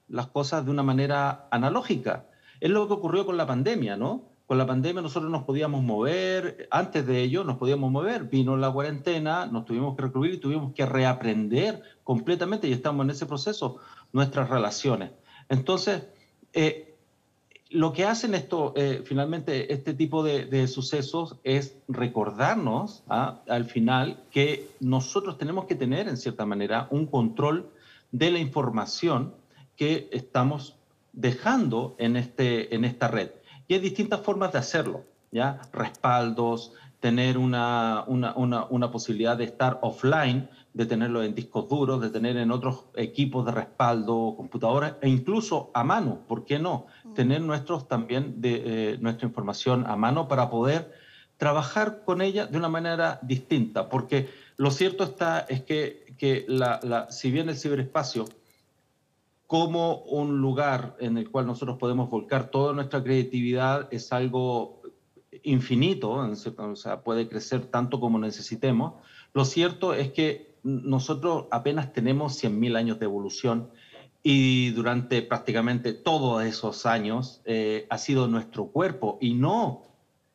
las 0.07 0.27
cosas 0.27 0.65
de 0.65 0.71
una 0.71 0.83
manera 0.83 1.47
analógica. 1.51 2.25
Es 2.59 2.69
lo 2.69 2.87
que 2.87 2.93
ocurrió 2.93 3.25
con 3.25 3.37
la 3.37 3.47
pandemia, 3.47 3.97
¿no? 3.97 4.23
Con 4.45 4.57
la 4.57 4.65
pandemia 4.65 5.01
nosotros 5.01 5.29
nos 5.29 5.43
podíamos 5.43 5.83
mover, 5.83 6.67
antes 6.71 7.05
de 7.05 7.21
ello 7.21 7.43
nos 7.43 7.57
podíamos 7.57 7.91
mover, 7.91 8.23
vino 8.25 8.55
la 8.55 8.71
cuarentena, 8.71 9.45
nos 9.45 9.65
tuvimos 9.65 9.95
que 9.95 10.03
recluir 10.03 10.35
y 10.35 10.37
tuvimos 10.37 10.73
que 10.73 10.85
reaprender 10.85 11.81
completamente 12.03 12.67
y 12.67 12.71
estamos 12.71 13.03
en 13.03 13.09
ese 13.09 13.25
proceso, 13.25 13.79
nuestras 14.13 14.49
relaciones. 14.49 15.11
Entonces, 15.49 16.07
eh, 16.53 16.96
lo 17.69 17.93
que 17.93 18.05
hacen 18.05 18.33
esto, 18.33 18.73
eh, 18.75 19.03
finalmente, 19.05 19.73
este 19.73 19.93
tipo 19.93 20.23
de, 20.23 20.67
sucesos 20.67 21.35
es 21.43 21.77
recordarnos 21.87 23.03
¿ah? 23.09 23.41
al 23.47 23.65
final 23.65 24.23
que 24.31 24.69
nosotros 24.79 25.37
tenemos 25.37 25.65
que 25.65 25.75
tener, 25.75 26.07
en 26.07 26.17
cierta 26.17 26.45
manera, 26.45 26.87
un 26.91 27.07
control 27.07 27.69
de 28.11 28.31
la 28.31 28.39
información 28.39 29.33
que 29.75 30.09
estamos 30.11 30.75
dejando 31.13 31.95
en, 31.97 32.15
este, 32.15 32.73
en 32.75 32.85
esta 32.85 33.07
red. 33.07 33.31
Y 33.67 33.73
hay 33.73 33.79
distintas 33.79 34.21
formas 34.21 34.53
de 34.53 34.59
hacerlo, 34.59 35.03
¿ya? 35.31 35.61
Respaldos, 35.73 36.73
tener 36.99 37.37
una, 37.37 38.03
una, 38.07 38.35
una, 38.35 38.65
una 38.65 38.91
posibilidad 38.91 39.37
de 39.37 39.43
estar 39.43 39.79
offline, 39.81 40.49
de 40.73 40.85
tenerlo 40.85 41.23
en 41.23 41.35
discos 41.35 41.69
duros, 41.69 42.01
de 42.01 42.09
tener 42.09 42.37
en 42.37 42.51
otros 42.51 42.85
equipos 42.95 43.45
de 43.45 43.51
respaldo, 43.51 44.33
computadoras 44.37 44.95
e 45.01 45.09
incluso 45.09 45.71
a 45.73 45.83
mano, 45.83 46.19
¿por 46.27 46.45
qué 46.45 46.59
no? 46.59 46.85
Tener 47.17 47.41
nuestros 47.41 47.87
también 47.87 48.41
de 48.41 48.61
eh, 48.93 48.97
nuestra 48.99 49.27
información 49.27 49.87
a 49.87 49.95
mano 49.95 50.27
para 50.27 50.51
poder 50.51 50.93
trabajar 51.37 52.03
con 52.05 52.21
ella 52.21 52.45
de 52.45 52.59
una 52.59 52.69
manera 52.69 53.17
distinta, 53.23 53.89
porque 53.89 54.29
lo 54.55 54.69
cierto 54.69 55.03
está 55.03 55.39
es 55.39 55.63
que, 55.63 56.13
que 56.19 56.45
la, 56.47 57.07
si 57.09 57.31
bien 57.31 57.49
el 57.49 57.57
ciberespacio 57.57 58.25
como 59.47 60.03
un 60.03 60.41
lugar 60.41 60.95
en 60.99 61.17
el 61.17 61.31
cual 61.31 61.47
nosotros 61.47 61.79
podemos 61.79 62.07
volcar 62.07 62.51
toda 62.51 62.73
nuestra 62.73 63.03
creatividad 63.03 63.87
es 63.89 64.13
algo 64.13 64.83
infinito, 65.41 66.11
o 66.11 66.75
sea, 66.75 67.01
puede 67.01 67.27
crecer 67.27 67.65
tanto 67.65 67.99
como 67.99 68.19
necesitemos. 68.19 68.93
Lo 69.33 69.43
cierto 69.43 69.95
es 69.95 70.11
que 70.11 70.53
nosotros 70.61 71.45
apenas 71.49 71.93
tenemos 71.93 72.39
100.000 72.43 72.77
años 72.77 72.99
de 72.99 73.05
evolución 73.05 73.71
y 74.29 74.71
durante 74.71 75.21
prácticamente 75.21 75.93
todos 75.93 76.43
esos 76.43 76.85
años 76.85 77.39
eh, 77.45 77.87
ha 77.89 77.97
sido 77.97 78.27
nuestro 78.27 78.65
cuerpo 78.67 79.17
y 79.21 79.35
no 79.35 79.83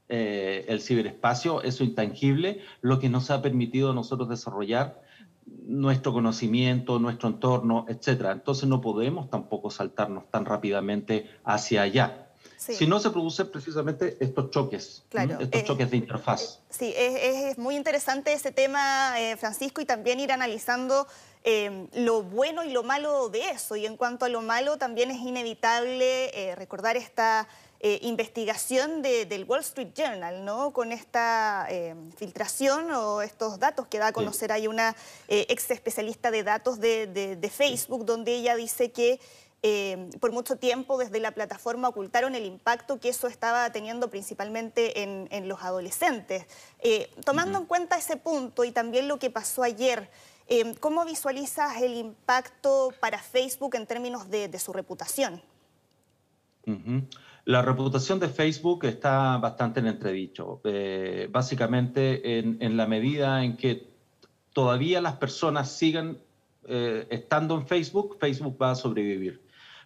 eh, 0.09 0.65
el 0.69 0.81
ciberespacio, 0.81 1.63
eso 1.63 1.85
intangible, 1.85 2.61
lo 2.81 2.99
que 2.99 3.11
nos 3.11 3.31
ha 3.31 3.43
permitido 3.43 3.91
a 3.91 3.95
nosotros 3.95 4.31
desarrollar 4.31 5.03
nuestro 5.45 6.15
conocimiento, 6.15 6.99
nuestro 6.99 7.29
entorno, 7.29 7.85
etc. 7.87 8.29
Entonces 8.33 8.67
no 8.67 8.81
podemos 8.81 9.29
tampoco 9.29 9.71
saltarnos 9.71 10.31
tan 10.31 10.47
rápidamente 10.47 11.29
hacia 11.45 11.83
allá. 11.83 12.32
Si 12.63 12.87
no 12.87 13.01
se 13.01 13.11
producen 13.11 13.51
precisamente 13.51 14.17
estos 14.21 14.51
choques, 14.51 15.03
estos 15.11 15.61
eh, 15.61 15.65
choques 15.65 15.91
de 15.91 15.97
interfaz. 15.97 16.43
Eh, 16.43 16.59
sí, 16.71 16.95
es, 16.97 17.59
muy 17.59 17.75
interesante 17.75 18.33
ese 18.33 18.53
tema, 18.53 19.21
eh, 19.21 19.37
Francisco, 19.37 19.81
y 19.81 19.85
también 19.85 20.21
ir 20.21 20.33
analizando 20.33 21.07
lo 21.95 22.23
bueno 22.23 22.63
y 22.63 22.71
lo 22.71 22.85
malo 22.85 23.29
de 23.29 23.51
eso. 23.51 23.75
Y 23.75 23.85
en 23.85 23.97
cuanto 23.97 24.25
a 24.25 24.29
lo 24.29 24.43
malo, 24.43 24.79
también 24.79 25.11
es 25.11 25.19
inevitable 25.19 26.55
recordar 26.57 26.97
esta 26.97 27.49
investigación 27.81 29.03
del 29.03 29.45
Wall 29.49 29.59
Street 29.63 29.89
Journal, 29.93 30.45
¿no? 30.45 30.73
Con 30.73 30.93
esta 30.93 31.67
filtración 32.17 32.93
o 32.93 33.23
estos 33.23 33.59
datos 33.59 33.89
que 33.89 33.99
da 33.99 34.07
a 34.09 34.13
conocer 34.13 34.53
hay 34.53 34.69
una 34.69 34.95
ex 35.27 35.73
especialista 35.73 36.31
de 36.31 36.45
datos 36.45 36.79
de 36.79 37.51
Facebook, 37.53 38.07
donde 38.07 38.37
ella 38.37 38.55
dice 38.55 38.93
que 38.93 39.19
eh, 39.65 40.11
por 40.19 40.33
mucho 40.33 40.57
tiempo 40.57 40.99
desde 40.99 41.21
la 41.21 41.31
plataforma 41.31 41.89
ocultaron 41.89 42.35
el 42.35 42.45
impacto 42.47 42.99
que 42.99 43.11
eso 43.11 43.29
estaba 43.29 43.71
teniendo 43.71 44.11
principalmente 44.11 45.03
en, 45.03 45.49
los 45.49 45.63
adolescentes. 45.63 46.47
Eh, 46.81 47.09
tomando 47.25 47.59
en 47.61 47.67
cuenta 47.67 47.97
ese 47.97 48.17
punto 48.17 48.65
y 48.65 48.73
también 48.73 49.07
lo 49.07 49.21
que 49.21 49.31
pasó 49.31 49.63
ayer, 49.63 50.11
eh, 50.49 50.75
¿cómo 50.81 51.05
visualizas 51.05 51.81
el 51.81 51.95
impacto 51.95 52.93
para 52.99 53.19
Facebook 53.19 53.77
en 53.77 53.87
términos 53.87 54.29
de, 54.29 54.59
su 54.59 54.73
reputación? 54.73 55.41
La 57.45 57.63
reputación 57.63 58.19
de 58.19 58.29
Facebook 58.29 58.85
está 58.85 59.37
bastante 59.37 59.79
en 59.79 59.87
entredicho. 59.87 60.61
básicamente, 61.31 62.41
en, 62.41 62.77
la 62.77 62.89
medida 62.89 63.45
en 63.45 63.57
que 63.57 63.87
todavía 64.53 65.01
las 65.01 65.17
personas 65.19 65.71
sigan 65.71 66.19
estando 66.65 67.55
en 67.55 67.67
Facebook, 67.69 68.17
Facebook 68.19 68.61
va 68.61 68.73
a 68.73 68.75
sobrevivir. 68.75 69.42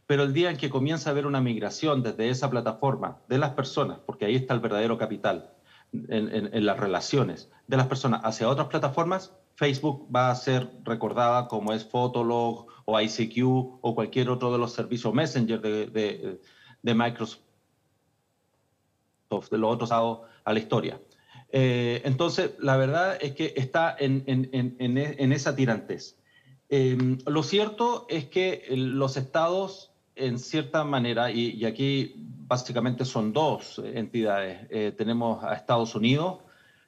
Pero 0.06 0.22
el 0.22 0.32
día 0.32 0.50
en 0.50 0.56
que 0.56 0.70
comienza 0.70 1.10
a 1.10 1.12
haber 1.12 1.26
una 1.26 1.40
migración 1.40 2.02
desde 2.02 2.28
esa 2.28 2.48
plataforma 2.48 3.18
de 3.28 3.38
las 3.38 3.50
personas, 3.50 3.98
porque 4.06 4.24
ahí 4.24 4.36
está 4.36 4.54
el 4.54 4.60
verdadero 4.60 4.98
capital 4.98 5.50
en, 5.92 6.66
las 6.66 6.78
relaciones 6.78 7.50
de 7.66 7.76
las 7.76 7.86
personas 7.86 8.20
hacia 8.24 8.48
otras 8.48 8.68
plataformas, 8.68 9.34
Facebook 9.56 10.08
va 10.14 10.30
a 10.30 10.34
ser 10.34 10.70
recordada 10.84 11.48
como 11.48 11.72
es 11.72 11.84
Fotolog 11.84 12.66
o 12.84 13.00
ICQ 13.00 13.78
o 13.80 13.94
cualquier 13.94 14.30
otro 14.30 14.52
de 14.52 14.58
los 14.58 14.72
servicios 14.72 15.12
Messenger 15.14 15.60
de, 15.60 16.94
Microsoft, 16.94 17.40
de 19.50 19.58
los 19.58 19.74
otros 19.74 19.90
a 19.90 20.52
la 20.52 20.58
historia. 20.58 21.00
Eh, 21.50 22.02
entonces, 22.04 22.52
la 22.58 22.76
verdad 22.76 23.16
es 23.20 23.32
que 23.32 23.54
está 23.56 23.96
en, 23.98 25.32
esa 25.32 25.56
tirantez. 25.56 26.18
Eh, 26.68 27.16
lo 27.26 27.42
cierto 27.42 28.06
es 28.08 28.26
que 28.26 28.66
los 28.70 29.16
estados 29.16 29.95
en 30.16 30.38
cierta 30.38 30.82
manera, 30.82 31.30
y, 31.30 31.64
aquí 31.64 32.14
básicamente 32.16 33.04
son 33.04 33.32
dos 33.32 33.80
entidades. 33.84 34.66
Eh, 34.70 34.92
tenemos 34.96 35.44
a 35.44 35.54
Estados 35.54 35.94
Unidos 35.94 36.38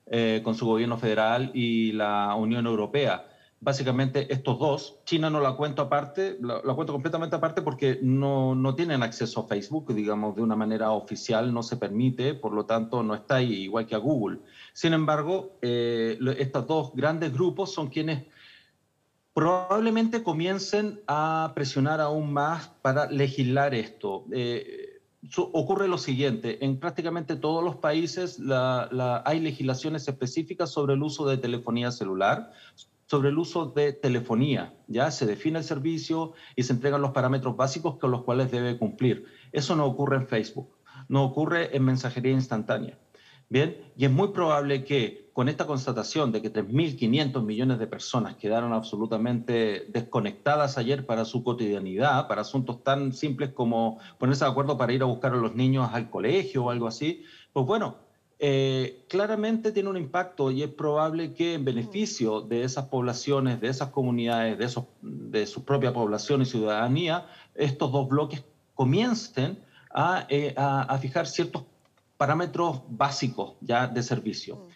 eh, 0.06 0.40
con 0.42 0.54
su 0.54 0.66
gobierno 0.66 0.96
federal 0.96 1.50
y 1.54 1.92
la 1.92 2.34
Unión 2.34 2.66
Europea. 2.66 3.26
Básicamente 3.60 4.32
estos 4.32 4.58
dos, 4.58 5.00
China 5.04 5.30
no 5.30 5.40
la 5.40 5.52
cuento 5.54 5.82
aparte, 5.82 6.38
la, 6.40 6.60
cuento 6.74 6.92
completamente 6.92 7.34
aparte 7.34 7.60
porque 7.60 7.98
no, 8.00 8.54
no, 8.54 8.76
tienen 8.76 9.02
acceso 9.02 9.40
a 9.40 9.46
Facebook, 9.48 9.92
digamos, 9.92 10.36
de 10.36 10.42
una 10.42 10.54
manera 10.54 10.92
oficial 10.92 11.52
no 11.52 11.64
se 11.64 11.76
permite, 11.76 12.34
por 12.34 12.52
lo 12.52 12.66
tanto 12.66 13.02
no 13.02 13.14
está 13.14 13.36
ahí, 13.36 13.64
igual 13.64 13.86
que 13.86 13.96
a 13.96 13.98
Google. 13.98 14.38
Sin 14.72 14.92
embargo, 14.92 15.58
eh, 15.60 16.16
estos 16.38 16.68
dos 16.68 16.92
grandes 16.94 17.32
grupos 17.32 17.74
son 17.74 17.88
quienes 17.88 18.26
probablemente 19.38 20.24
comiencen 20.24 21.00
a 21.06 21.52
presionar 21.54 22.00
aún 22.00 22.32
más 22.32 22.72
para 22.82 23.08
legislar 23.08 23.72
esto. 23.72 24.24
Eh, 24.32 25.00
ocurre 25.36 25.86
lo 25.86 25.96
siguiente, 25.96 26.64
en 26.64 26.80
prácticamente 26.80 27.36
todos 27.36 27.62
los 27.62 27.76
países 27.76 28.40
hay 29.24 29.38
legislaciones 29.38 30.08
específicas 30.08 30.72
sobre 30.72 30.94
el 30.94 31.04
uso 31.04 31.24
de 31.28 31.36
telefonía 31.36 31.92
celular, 31.92 32.50
sobre 33.06 33.28
el 33.28 33.38
uso 33.38 33.66
de 33.66 33.92
telefonía. 33.92 34.74
Ya 34.88 35.08
se 35.12 35.24
define 35.24 35.60
el 35.60 35.64
servicio 35.64 36.32
y 36.56 36.64
se 36.64 36.72
entregan 36.72 37.00
los 37.00 37.12
parámetros 37.12 37.56
básicos 37.56 37.96
con 37.98 38.10
los 38.10 38.24
cuales 38.24 38.50
debe 38.50 38.76
cumplir. 38.76 39.26
Eso 39.52 39.76
no 39.76 39.86
ocurre 39.86 40.16
en 40.16 40.26
Facebook, 40.26 40.74
no 41.08 41.22
ocurre 41.22 41.76
en 41.76 41.84
mensajería 41.84 42.32
instantánea. 42.32 42.98
Bien, 43.48 43.76
y 43.96 44.04
es 44.04 44.10
muy 44.10 44.28
probable 44.28 44.82
que 44.84 45.27
con 45.38 45.48
esta 45.48 45.68
constatación 45.68 46.32
de 46.32 46.42
que 46.42 46.52
3.500 46.52 47.44
millones 47.44 47.78
de 47.78 47.86
personas 47.86 48.34
quedaron 48.34 48.72
absolutamente 48.72 49.86
desconectadas 49.88 50.78
ayer 50.78 51.06
para 51.06 51.24
su 51.24 51.44
cotidianidad, 51.44 52.26
para 52.26 52.40
asuntos 52.40 52.82
tan 52.82 53.12
simples 53.12 53.50
como 53.52 54.00
ponerse 54.18 54.44
de 54.44 54.50
acuerdo 54.50 54.76
para 54.76 54.92
ir 54.92 55.02
a 55.02 55.04
buscar 55.04 55.34
a 55.34 55.36
los 55.36 55.54
niños 55.54 55.90
al 55.92 56.10
colegio 56.10 56.64
o 56.64 56.70
algo 56.70 56.88
así, 56.88 57.22
pues 57.52 57.66
bueno, 57.66 57.98
eh, 58.40 59.04
claramente 59.08 59.70
tiene 59.70 59.88
un 59.88 59.96
impacto 59.96 60.50
y 60.50 60.64
es 60.64 60.70
probable 60.70 61.32
que 61.34 61.54
en 61.54 61.64
beneficio 61.64 62.40
de 62.40 62.64
esas 62.64 62.86
poblaciones, 62.86 63.60
de 63.60 63.68
esas 63.68 63.90
comunidades, 63.90 64.58
de, 64.58 64.64
esos, 64.64 64.86
de 65.02 65.46
su 65.46 65.64
propia 65.64 65.92
población 65.92 66.42
y 66.42 66.46
ciudadanía, 66.46 67.28
estos 67.54 67.92
dos 67.92 68.08
bloques 68.08 68.42
comiencen 68.74 69.56
a, 69.94 70.26
eh, 70.28 70.52
a, 70.56 70.82
a 70.82 70.98
fijar 70.98 71.28
ciertos 71.28 71.62
parámetros 72.16 72.82
básicos 72.88 73.52
ya 73.60 73.86
de 73.86 74.02
servicio. 74.02 74.66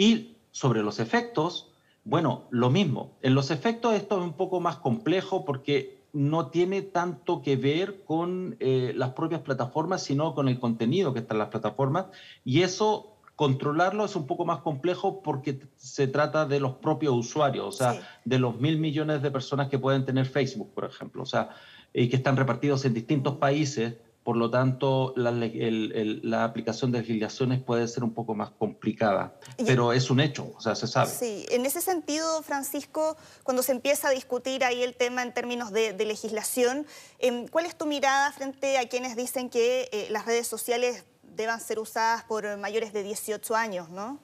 Y 0.00 0.38
sobre 0.50 0.82
los 0.82 0.98
efectos, 0.98 1.74
bueno, 2.04 2.44
lo 2.48 2.70
mismo. 2.70 3.18
En 3.20 3.34
los 3.34 3.50
efectos 3.50 3.92
esto 3.92 4.16
es 4.16 4.24
un 4.24 4.32
poco 4.32 4.58
más 4.58 4.76
complejo 4.76 5.44
porque 5.44 6.00
no 6.14 6.46
tiene 6.46 6.80
tanto 6.80 7.42
que 7.42 7.56
ver 7.56 8.02
con 8.06 8.56
eh, 8.60 8.94
las 8.96 9.10
propias 9.10 9.42
plataformas, 9.42 10.02
sino 10.02 10.34
con 10.34 10.48
el 10.48 10.58
contenido 10.58 11.12
que 11.12 11.18
está 11.18 11.34
en 11.34 11.40
las 11.40 11.48
plataformas. 11.48 12.06
Y 12.46 12.62
eso, 12.62 13.18
controlarlo 13.36 14.06
es 14.06 14.16
un 14.16 14.26
poco 14.26 14.46
más 14.46 14.60
complejo 14.60 15.20
porque 15.20 15.60
se 15.76 16.06
trata 16.06 16.46
de 16.46 16.60
los 16.60 16.76
propios 16.76 17.12
usuarios, 17.12 17.66
o 17.66 17.72
sea, 17.72 18.00
de 18.24 18.38
los 18.38 18.58
mil 18.58 18.78
millones 18.78 19.20
de 19.20 19.30
personas 19.30 19.68
que 19.68 19.78
pueden 19.78 20.06
tener 20.06 20.24
Facebook, 20.24 20.72
por 20.72 20.86
ejemplo, 20.86 21.24
o 21.24 21.26
sea, 21.26 21.50
y 21.92 22.08
que 22.08 22.16
están 22.16 22.38
repartidos 22.38 22.86
en 22.86 22.94
distintos 22.94 23.36
países 23.36 23.96
por 24.30 24.36
lo 24.36 24.48
tanto, 24.48 25.12
la, 25.16 26.44
aplicación 26.44 26.92
de 26.92 27.00
legislaciones 27.00 27.60
puede 27.60 27.88
ser 27.88 28.04
un 28.04 28.14
poco 28.14 28.36
más 28.36 28.50
complicada, 28.52 29.34
pero 29.66 29.92
es 29.92 30.08
un 30.08 30.20
hecho, 30.20 30.52
o 30.56 30.60
sea, 30.60 30.76
se 30.76 30.86
sabe. 30.86 31.10
Sí, 31.10 31.46
en 31.50 31.66
ese 31.66 31.80
sentido, 31.80 32.40
Francisco, 32.44 33.16
cuando 33.42 33.64
se 33.64 33.72
empieza 33.72 34.06
a 34.06 34.12
discutir 34.12 34.62
ahí 34.62 34.84
el 34.84 34.94
tema 34.94 35.24
en 35.24 35.34
términos 35.34 35.72
de, 35.72 35.96
legislación, 36.06 36.86
em, 37.18 37.48
¿cuál 37.48 37.66
es 37.66 37.74
tu 37.74 37.86
mirada 37.86 38.30
frente 38.30 38.78
a 38.78 38.88
quienes 38.88 39.16
dicen 39.16 39.50
que 39.50 39.88
eh, 39.90 40.06
las 40.10 40.26
redes 40.26 40.46
sociales 40.46 41.04
deban 41.34 41.58
ser 41.60 41.80
usadas 41.80 42.22
por 42.22 42.56
mayores 42.56 42.92
de 42.92 43.02
18 43.02 43.56
años, 43.56 43.90
¿no? 43.90 44.20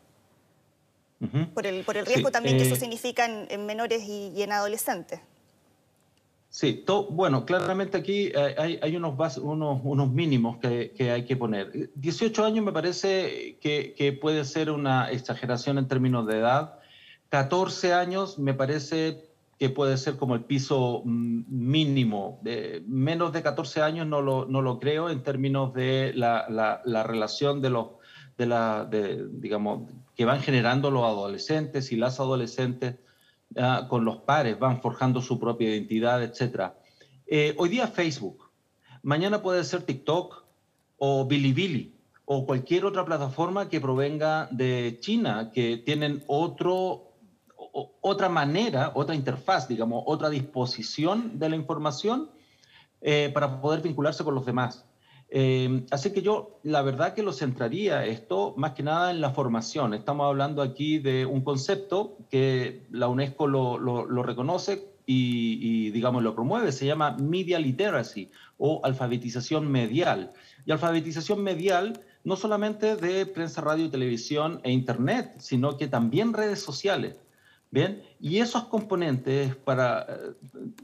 por, 1.53 1.67
el, 1.67 1.83
por 1.83 1.97
el 1.97 2.07
riesgo 2.07 2.31
también 2.31 2.59
que 2.59 2.63
eso 2.63 2.77
eh, 2.77 2.79
significa 2.79 3.25
en, 3.27 3.67
menores 3.67 4.05
y 4.05 4.41
en 4.41 4.53
adolescentes. 4.53 5.19
Sí, 6.57 6.87
bueno, 7.11 7.45
claramente 7.45 7.99
aquí 7.99 8.33
hay, 8.35 8.97
unos, 8.97 9.37
unos, 9.37 9.81
unos, 9.85 10.11
mínimos 10.11 10.57
que, 10.57 10.91
que, 10.97 11.11
hay 11.11 11.27
que 11.27 11.37
poner. 11.37 11.91
18 11.97 12.47
años 12.47 12.65
me 12.65 12.73
parece 12.73 13.59
que, 13.61 13.93
que, 13.95 14.15
puede 14.15 14.43
ser 14.47 14.71
una 14.71 15.11
exageración 15.11 15.77
en 15.77 15.87
términos 15.87 16.27
de 16.27 16.39
edad. 16.39 16.79
14 17.29 17.93
años 17.93 18.39
me 18.39 18.55
parece 18.55 19.29
que 19.59 19.69
puede 19.69 19.99
ser 19.99 20.17
como 20.17 20.35
el 20.35 20.45
piso 20.45 21.03
mm, 21.05 21.43
mínimo. 21.47 22.41
De 22.41 22.83
menos 22.87 23.35
de 23.35 23.43
14 23.43 23.83
años 23.83 24.07
no 24.07 24.23
lo, 24.23 24.47
no 24.47 24.63
lo 24.63 24.79
creo 24.79 25.11
en 25.11 25.23
términos 25.23 25.75
de 25.75 26.15
la, 26.15 26.47
la, 26.49 27.03
relación 27.03 27.61
de 27.61 27.69
los, 27.69 27.89
de 28.39 28.47
la, 28.47 28.87
de, 28.87 29.29
digamos, 29.29 29.93
que 30.15 30.25
van 30.25 30.41
generando 30.41 30.91
los 30.91 31.05
adolescentes 31.05 31.93
y 31.93 31.97
las 31.97 32.19
adolescentes 32.19 32.95
ah, 33.57 33.87
con 33.89 34.05
los 34.05 34.19
pares, 34.19 34.59
van 34.59 34.81
forjando 34.81 35.21
su 35.21 35.39
propia 35.39 35.71
identidad, 35.71 36.23
etc. 36.23 36.73
Eh, 37.27 37.55
hoy 37.59 37.69
día 37.69 37.87
Facebook, 37.87 38.51
mañana 39.03 39.43
puede 39.43 39.65
ser 39.65 39.83
TikTok 39.83 40.45
o 40.99 41.27
Bilibili 41.27 41.95
o 42.25 42.45
cualquier 42.45 42.85
otra 42.85 43.05
plataforma 43.05 43.69
que 43.69 43.81
provenga 43.81 44.49
de 44.51 44.99
China, 45.01 45.51
que 45.53 45.77
tienen 45.77 46.25
otro 46.27 47.07
otra 48.01 48.29
manera, 48.29 48.93
otra 48.95 49.15
interfaz, 49.15 49.69
digamos, 49.69 50.03
otra 50.07 50.31
disposición 50.31 51.39
de 51.39 51.51
la 51.51 51.57
información 51.57 52.31
eh, 53.03 53.31
para 53.35 53.61
poder 53.61 53.83
vincularse 53.83 54.25
con 54.25 54.35
los 54.35 54.47
demás. 54.47 54.87
Eh, 55.29 55.85
así 55.91 56.13
que 56.13 56.23
yo, 56.23 56.61
la 56.63 56.83
verdad 56.83 57.15
que 57.15 57.23
lo 57.23 57.33
centraría 57.33 58.05
esto 58.07 58.55
más 58.57 58.73
que 58.73 58.83
nada 58.83 59.11
en 59.11 59.21
la 59.21 59.31
formación. 59.31 59.95
Estamos 59.95 60.27
hablando 60.27 60.63
aquí 60.63 60.99
de 60.99 61.27
un 61.27 61.43
concepto 61.43 62.17
que 62.31 62.87
la 62.91 63.09
UNESCO 63.09 63.47
lo, 63.49 64.23
reconoce 64.23 64.89
y, 65.05 65.91
digamos, 65.91 66.23
lo 66.23 66.35
promueve. 66.35 66.73
Se 66.73 66.87
llama 66.87 67.17
Media 67.19 67.59
Literacy 67.59 68.31
o 68.59 68.81
alfabetización 68.85 69.71
medial. 69.71 70.33
Y 70.65 70.73
alfabetización 70.73 71.43
medial 71.43 72.01
no 72.25 72.35
solamente 72.35 72.97
de 72.97 73.25
prensa, 73.27 73.61
radio 73.61 73.89
televisión 73.89 74.61
e 74.65 74.73
internet, 74.73 75.35
sino 75.39 75.77
que 75.77 75.87
también 75.87 76.33
redes 76.33 76.61
sociales. 76.61 77.15
Bien, 77.71 78.03
y 78.21 78.39
esos 78.39 78.65
componentes 78.65 79.55
para, 79.57 80.07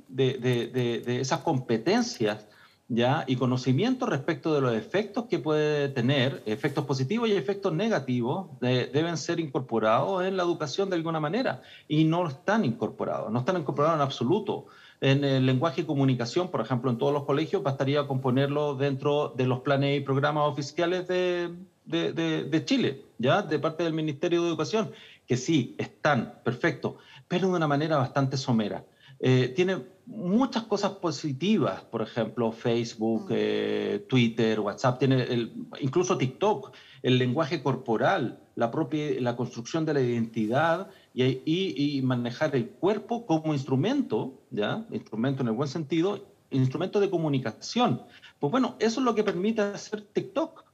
de, 0.08 0.38
de, 0.38 1.20
esas 1.20 1.40
competencias 1.40 2.46
¿ya? 2.94 3.24
y 3.26 3.36
conocimiento 3.36 4.04
respecto 4.04 4.54
de 4.54 4.60
los 4.60 4.74
efectos 4.74 5.24
que 5.24 5.38
puede 5.38 5.88
tener, 5.88 6.42
efectos 6.44 6.84
positivos 6.84 7.28
y 7.28 7.32
efectos 7.32 7.72
negativos, 7.72 8.48
deben 8.60 9.16
ser 9.16 9.40
incorporados 9.40 10.24
en 10.24 10.36
la 10.36 10.42
educación 10.42 10.90
de 10.90 10.96
alguna 10.96 11.18
manera 11.18 11.62
y 11.88 12.04
no 12.04 12.28
están 12.28 12.64
incorporados, 12.64 13.32
no 13.32 13.40
están 13.40 13.56
incorporados 13.56 13.96
en 13.96 14.02
absoluto. 14.02 14.66
En 15.00 15.24
el 15.24 15.46
lenguaje 15.46 15.80
y 15.80 15.84
comunicación, 15.84 16.48
por 16.48 16.60
ejemplo, 16.60 16.88
en 16.88 16.96
todos 16.96 17.12
los 17.12 17.24
colegios, 17.24 17.62
bastaría 17.62 18.06
con 18.06 18.20
ponerlo 18.20 18.76
dentro 18.76 19.34
de 19.36 19.46
los 19.46 19.60
planes 19.60 19.98
y 19.98 20.00
programas 20.00 20.48
oficiales 20.48 21.08
de, 21.08 21.56
de 21.86 22.64
Chile, 22.64 23.02
¿ya? 23.18 23.42
de 23.42 23.58
parte 23.58 23.82
del 23.82 23.94
Ministerio 23.94 24.42
de 24.42 24.48
Educación 24.48 24.92
que 25.26 25.36
sí, 25.36 25.74
están, 25.78 26.40
perfecto, 26.44 26.98
pero 27.26 27.48
de 27.48 27.54
una 27.54 27.66
manera 27.66 27.96
bastante 27.96 28.36
somera. 28.36 28.84
Eh, 29.24 29.52
tiene 29.54 29.84
muchas 30.06 30.64
cosas 30.64 30.92
positivas, 30.94 31.80
por 31.82 32.02
ejemplo, 32.02 32.50
Facebook, 32.50 33.26
mm. 33.30 33.34
eh, 33.36 34.06
Twitter, 34.08 34.58
WhatsApp, 34.58 34.98
tiene 34.98 35.48
incluso 35.80 36.18
TikTok, 36.18 36.72
el 37.02 37.18
lenguaje 37.18 37.62
corporal, 37.62 38.40
la 38.56 38.72
propia 38.72 39.20
la 39.20 39.36
construcción 39.36 39.84
de 39.86 39.94
la 39.94 40.00
identidad 40.00 40.90
y, 41.14 41.40
y, 41.46 42.02
manejar 42.02 42.56
el 42.56 42.68
cuerpo 42.68 43.24
como 43.24 43.54
instrumento, 43.54 44.42
¿ya? 44.50 44.84
Instrumento 44.90 45.42
en 45.42 45.48
el 45.48 45.54
buen 45.54 45.68
sentido, 45.68 46.26
instrumento 46.50 46.98
de 46.98 47.08
comunicación. 47.08 48.02
Pues 48.40 48.50
bueno, 48.50 48.74
eso 48.80 48.98
es 48.98 49.04
lo 49.04 49.14
que 49.14 49.22
permite 49.22 49.62
hacer 49.62 50.02
TikTok. 50.02 50.64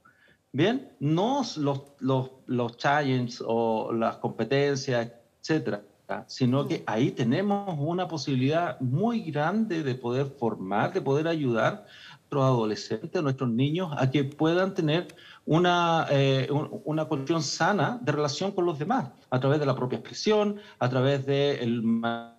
Bien, 0.51 0.91
no 0.99 1.43
los, 1.57 1.83
los, 1.99 2.31
los 2.47 2.77
challenges 2.77 3.43
o 3.45 3.93
las 3.93 4.17
competencias, 4.17 5.11
etcétera, 5.39 5.83
sino 6.27 6.67
que 6.67 6.83
ahí 6.85 7.11
tenemos 7.11 7.75
una 7.79 8.07
posibilidad 8.07 8.79
muy 8.79 9.21
grande 9.31 9.83
de 9.83 9.95
poder 9.95 10.27
formar, 10.27 10.93
de 10.93 11.01
poder 11.01 11.27
ayudar 11.27 11.73
a 11.73 12.17
nuestros 12.17 12.43
adolescentes, 12.43 13.15
a 13.15 13.21
nuestros 13.21 13.49
niños, 13.49 13.91
a 13.97 14.09
que 14.09 14.23
puedan 14.23 14.73
tener 14.73 15.07
una, 15.45 16.07
eh, 16.09 16.47
una 16.85 17.07
condición 17.07 17.43
sana 17.43 17.99
de 18.01 18.11
relación 18.11 18.51
con 18.51 18.65
los 18.65 18.79
demás, 18.79 19.09
a 19.29 19.39
través 19.39 19.59
de 19.59 19.65
la 19.65 19.75
propia 19.75 19.99
expresión, 19.99 20.59
a 20.79 20.89
través 20.89 21.25
del 21.25 21.81
manejo 21.81 22.35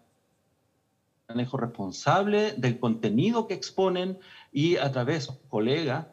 responsable 1.56 2.52
del 2.56 2.78
contenido 2.78 3.46
que 3.46 3.54
exponen 3.54 4.18
y 4.52 4.76
a 4.76 4.90
través, 4.90 5.28
colegas, 5.48 6.06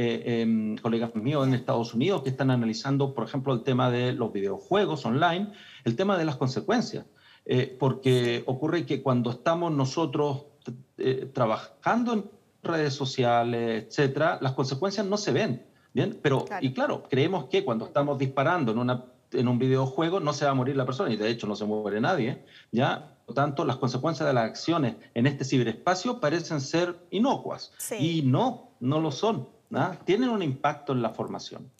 eh, 0.00 0.42
em, 0.42 0.76
colegas 0.76 1.12
míos 1.16 1.44
en 1.44 1.54
Estados 1.54 1.92
Unidos 1.92 2.22
que 2.22 2.28
están 2.28 2.52
analizando, 2.52 3.14
por 3.14 3.24
ejemplo, 3.24 3.52
el 3.52 3.64
tema 3.64 3.90
de 3.90 4.12
los 4.12 4.32
videojuegos 4.32 5.04
online, 5.04 5.52
el 5.82 5.96
tema 5.96 6.16
de 6.16 6.24
las 6.24 6.36
consecuencias. 6.36 7.04
Eh, 7.44 7.76
porque 7.80 8.44
ocurre 8.46 8.86
que 8.86 9.02
cuando 9.02 9.30
estamos 9.32 9.72
nosotros 9.72 10.44
eh, 10.98 11.28
trabajando 11.32 12.12
en 12.12 12.30
redes 12.62 12.94
sociales, 12.94 13.86
etcétera, 13.86 14.38
las 14.40 14.52
consecuencias 14.52 15.04
no 15.04 15.16
se 15.16 15.32
ven. 15.32 15.66
¿bien? 15.92 16.16
Pero, 16.22 16.44
y 16.60 16.72
claro, 16.72 17.02
creemos 17.10 17.46
que 17.46 17.64
cuando 17.64 17.84
estamos 17.84 18.18
disparando 18.18 18.70
en, 18.70 18.78
una, 18.78 19.06
en 19.32 19.48
un 19.48 19.58
videojuego 19.58 20.20
no 20.20 20.32
se 20.32 20.44
va 20.44 20.52
a 20.52 20.54
morir 20.54 20.76
la 20.76 20.86
persona, 20.86 21.12
y 21.12 21.16
de 21.16 21.28
hecho 21.28 21.48
no 21.48 21.56
se 21.56 21.64
muere 21.64 22.00
nadie, 22.00 22.44
¿ya? 22.70 23.16
Por 23.26 23.34
lo 23.34 23.42
tanto, 23.42 23.64
las 23.64 23.78
consecuencias 23.78 24.28
de 24.28 24.32
las 24.32 24.44
acciones 24.44 24.94
en 25.14 25.26
este 25.26 25.44
ciberespacio 25.44 26.20
parecen 26.20 26.60
ser 26.60 27.00
inocuas. 27.10 27.72
Y 27.98 28.22
no, 28.22 28.70
no 28.78 29.00
lo 29.00 29.10
son. 29.10 29.57
Tienen 30.04 30.30
un 30.30 30.42
impacto 30.42 30.92
en 30.92 31.02
la 31.02 31.10
formación. 31.10 31.70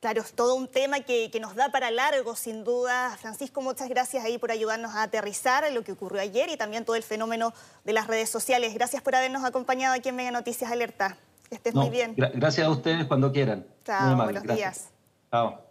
Claro, 0.00 0.20
es 0.20 0.34
todo 0.34 0.54
un 0.54 0.68
tema 0.68 1.00
que, 1.00 1.30
nos 1.40 1.54
da 1.54 1.70
para 1.70 1.90
largo, 1.90 2.36
sin 2.36 2.62
duda. 2.62 3.16
Francisco, 3.18 3.62
muchas 3.62 3.88
gracias 3.88 4.22
ahí 4.22 4.36
por 4.36 4.50
ayudarnos 4.50 4.94
a 4.94 5.02
aterrizar 5.02 5.64
lo 5.72 5.82
que 5.82 5.92
ocurrió 5.92 6.20
ayer 6.20 6.50
y 6.50 6.58
también 6.58 6.84
todo 6.84 6.96
el 6.96 7.02
fenómeno 7.02 7.54
de 7.84 7.94
las 7.94 8.06
redes 8.06 8.28
sociales. 8.28 8.74
Gracias 8.74 9.02
por 9.02 9.14
habernos 9.14 9.44
acompañado 9.44 9.94
aquí 9.94 10.10
en 10.10 10.16
Mega 10.16 10.30
Noticias 10.30 10.70
Alerta. 10.70 11.16
Que 11.48 11.54
estés 11.54 11.74
muy 11.74 11.88
bien. 11.88 12.14
gracias 12.16 12.66
a 12.66 12.70
ustedes 12.70 13.06
cuando 13.06 13.32
quieran. 13.32 13.66
Chao, 13.84 14.14
buenos 14.16 14.42
días. 14.42 14.90
Chao. 15.30 15.62